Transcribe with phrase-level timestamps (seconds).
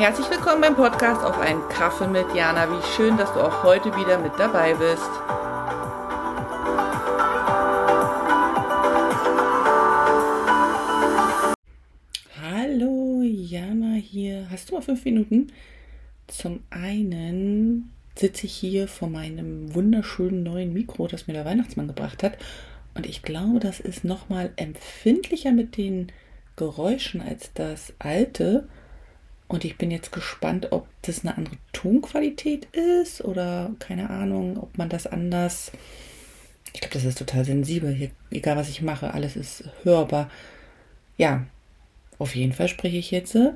[0.00, 2.70] Herzlich willkommen beim Podcast auf einen Kaffee mit Jana.
[2.70, 5.10] Wie schön, dass du auch heute wieder mit dabei bist.
[12.40, 14.46] Hallo, Jana hier.
[14.50, 15.52] Hast du mal fünf Minuten?
[16.28, 22.22] Zum einen sitze ich hier vor meinem wunderschönen neuen Mikro, das mir der Weihnachtsmann gebracht
[22.22, 22.38] hat.
[22.94, 26.10] Und ich glaube, das ist nochmal empfindlicher mit den
[26.56, 28.66] Geräuschen als das alte.
[29.50, 34.78] Und ich bin jetzt gespannt, ob das eine andere Tonqualität ist oder keine Ahnung, ob
[34.78, 35.72] man das anders.
[36.72, 37.92] Ich glaube, das ist total sensibel.
[37.92, 40.30] Hier, egal was ich mache, alles ist hörbar.
[41.16, 41.46] Ja,
[42.18, 43.54] auf jeden Fall spreche ich jetzt äh,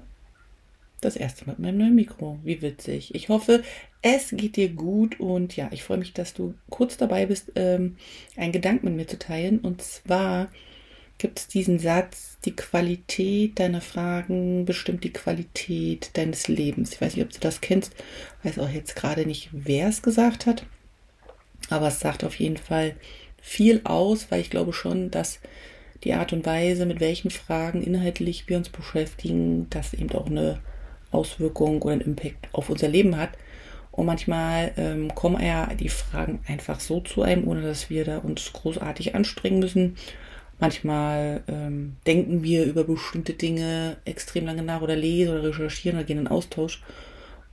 [1.00, 2.40] das erste Mal mit meinem neuen Mikro.
[2.42, 3.14] Wie witzig.
[3.14, 3.62] Ich hoffe,
[4.02, 7.98] es geht dir gut und ja, ich freue mich, dass du kurz dabei bist, ähm,
[8.36, 9.60] einen Gedanken mit mir zu teilen.
[9.60, 10.48] Und zwar
[11.18, 16.92] gibt es diesen Satz, die Qualität deiner Fragen bestimmt die Qualität deines Lebens.
[16.92, 17.94] Ich weiß nicht, ob du das kennst,
[18.42, 20.66] weiß auch jetzt gerade nicht, wer es gesagt hat,
[21.70, 22.96] aber es sagt auf jeden Fall
[23.40, 25.40] viel aus, weil ich glaube schon, dass
[26.02, 30.60] die Art und Weise, mit welchen Fragen inhaltlich wir uns beschäftigen, das eben auch eine
[31.10, 33.30] Auswirkung oder einen Impact auf unser Leben hat.
[33.90, 38.18] Und manchmal ähm, kommen ja die Fragen einfach so zu einem, ohne dass wir da
[38.18, 39.96] uns großartig anstrengen müssen.
[40.64, 46.06] Manchmal ähm, denken wir über bestimmte Dinge extrem lange nach oder lesen oder recherchieren oder
[46.06, 46.82] gehen in Austausch.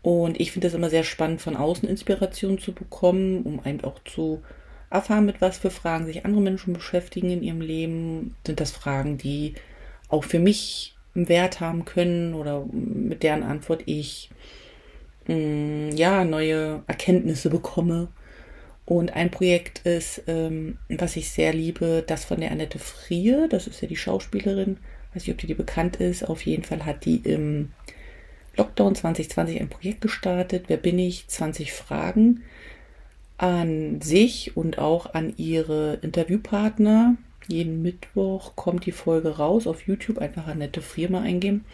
[0.02, 4.00] Und ich finde es immer sehr spannend, von außen Inspiration zu bekommen, um einem auch
[4.06, 4.42] zu
[4.90, 8.38] erfahren, mit was für Fragen sich andere Menschen beschäftigen in ihrem Leben.
[8.48, 9.56] Sind das Fragen, die
[10.08, 14.30] auch für mich einen Wert haben können oder mit deren Antwort ich
[15.28, 18.08] mh, mm, ja neue Erkenntnisse bekomme
[18.86, 23.48] und ein Projekt ist, ähm, was ich sehr liebe, das von der Annette Frier.
[23.48, 24.78] Das ist ja die Schauspielerin.
[25.14, 26.28] Weiß nicht, ob die, die bekannt ist.
[26.28, 27.70] Auf jeden Fall hat die im
[28.58, 30.66] Lockdown 2020 ein Projekt gestartet.
[30.68, 31.28] Wer bin ich?
[31.28, 32.44] 20 Fragen
[33.38, 37.16] an sich und auch an ihre Interviewpartner.
[37.48, 40.20] Jeden Mittwoch kommt die Folge raus auf YouTube.
[40.20, 41.66] Einfach Annette Frier mal eingeben.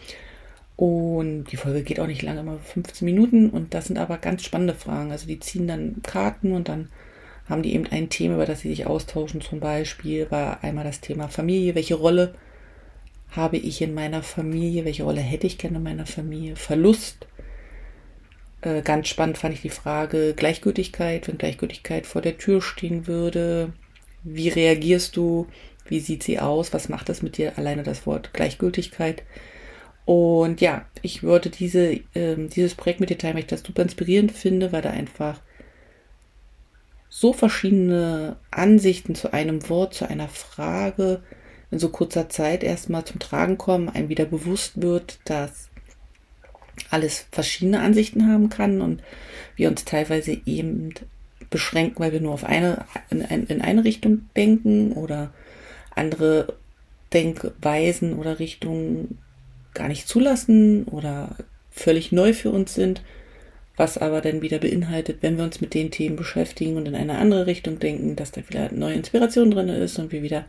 [0.78, 3.50] Und die Folge geht auch nicht lange, immer 15 Minuten.
[3.50, 5.10] Und das sind aber ganz spannende Fragen.
[5.10, 6.88] Also die ziehen dann Karten und dann
[7.48, 9.40] haben die eben ein Thema, über das sie sich austauschen.
[9.40, 11.74] Zum Beispiel war einmal das Thema Familie.
[11.74, 12.32] Welche Rolle
[13.32, 14.84] habe ich in meiner Familie?
[14.84, 16.54] Welche Rolle hätte ich gerne in meiner Familie?
[16.54, 17.26] Verlust.
[18.60, 21.26] Äh, ganz spannend fand ich die Frage Gleichgültigkeit.
[21.26, 23.72] Wenn Gleichgültigkeit vor der Tür stehen würde,
[24.22, 25.48] wie reagierst du?
[25.88, 26.72] Wie sieht sie aus?
[26.72, 27.58] Was macht das mit dir?
[27.58, 29.24] Alleine das Wort Gleichgültigkeit.
[30.08, 33.82] Und ja, ich würde diese, ähm, dieses Projekt mit dir teilen, weil ich das super
[33.82, 35.38] inspirierend finde, weil da einfach
[37.10, 41.20] so verschiedene Ansichten zu einem Wort, zu einer Frage
[41.70, 45.68] in so kurzer Zeit erstmal zum Tragen kommen, einem wieder bewusst wird, dass
[46.88, 49.02] alles verschiedene Ansichten haben kann und
[49.56, 50.94] wir uns teilweise eben
[51.50, 55.34] beschränken, weil wir nur auf eine, in, in eine Richtung denken oder
[55.94, 56.54] andere
[57.12, 59.18] Denkweisen oder Richtungen
[59.74, 61.36] gar nicht zulassen oder
[61.70, 63.02] völlig neu für uns sind
[63.78, 67.16] was aber dann wieder beinhaltet, wenn wir uns mit den Themen beschäftigen und in eine
[67.18, 70.44] andere Richtung denken, dass da wieder neue Inspiration drin ist und wir wieder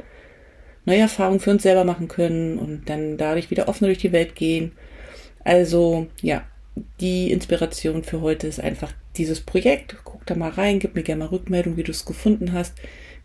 [0.86, 4.36] neue Erfahrungen für uns selber machen können und dann dadurch wieder offener durch die Welt
[4.36, 4.72] gehen.
[5.44, 6.44] Also ja,
[7.00, 9.96] die Inspiration für heute ist einfach dieses Projekt.
[10.04, 12.74] Guck da mal rein, gib mir gerne mal Rückmeldung, wie du es gefunden hast.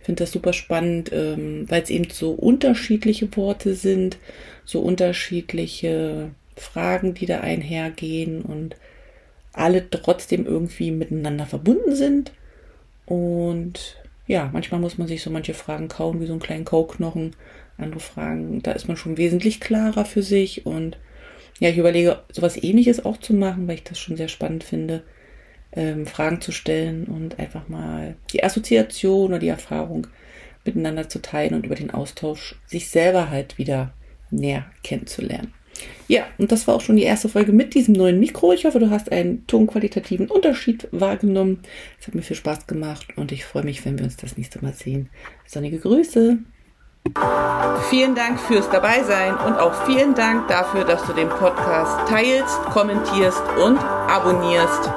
[0.04, 4.18] Finde das super spannend, ähm, weil es eben so unterschiedliche Worte sind,
[4.64, 8.76] so unterschiedliche Fragen, die da einhergehen und
[9.54, 12.32] alle trotzdem irgendwie miteinander verbunden sind.
[13.06, 17.34] Und ja, manchmal muss man sich so manche Fragen kauen, wie so einen kleinen Kauknochen.
[17.78, 20.66] Andere Fragen, da ist man schon wesentlich klarer für sich.
[20.66, 20.98] Und
[21.60, 25.02] ja, ich überlege, sowas ähnliches auch zu machen, weil ich das schon sehr spannend finde,
[25.74, 30.06] ähm, Fragen zu stellen und einfach mal die Assoziation oder die Erfahrung
[30.64, 33.92] miteinander zu teilen und über den Austausch sich selber halt wieder
[34.30, 35.52] näher kennenzulernen.
[36.06, 38.52] Ja, und das war auch schon die erste Folge mit diesem neuen Mikro.
[38.52, 41.60] Ich hoffe, du hast einen tonqualitativen Unterschied wahrgenommen.
[42.00, 44.62] Es hat mir viel Spaß gemacht und ich freue mich, wenn wir uns das nächste
[44.62, 45.08] Mal sehen.
[45.46, 46.38] Sonnige Grüße.
[47.90, 53.42] Vielen Dank fürs Dabeisein und auch vielen Dank dafür, dass du den Podcast teilst, kommentierst
[53.62, 54.90] und abonnierst.